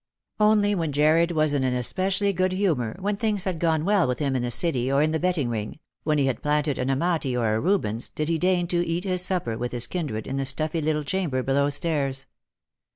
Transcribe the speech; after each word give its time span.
Only 0.39 0.73
when 0.73 0.93
Jarred 0.93 1.31
was 1.31 1.53
in 1.53 1.63
an 1.63 1.75
especially 1.75 2.33
good 2.33 2.53
humour, 2.53 2.95
when 2.99 3.15
things 3.17 3.43
had 3.43 3.59
gone 3.59 3.85
well 3.85 4.07
with 4.07 4.17
him 4.17 4.35
in 4.35 4.41
the 4.41 4.49
City 4.49 4.91
or 4.91 5.03
in 5.03 5.11
the 5.11 5.19
betting 5.19 5.47
ring, 5.47 5.77
when 6.01 6.17
he 6.17 6.25
had 6.25 6.41
planted 6.41 6.79
an 6.79 6.89
Amati 6.89 7.37
or 7.37 7.53
a 7.53 7.59
Rubens, 7.59 8.09
did 8.09 8.27
he 8.27 8.39
deign 8.39 8.65
to 8.69 8.83
eat 8.83 9.03
his 9.03 9.23
supper 9.23 9.59
with 9.59 9.71
his 9.71 9.85
kindred 9.85 10.25
in 10.25 10.37
the 10.37 10.45
stuffy 10.45 10.81
little 10.81 11.03
chamber 11.03 11.43
below 11.43 11.69
stairs. 11.69 12.25